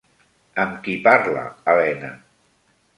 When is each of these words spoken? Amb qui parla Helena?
Amb 0.63 0.79
qui 0.87 0.97
parla 1.05 1.45
Helena? 1.69 2.13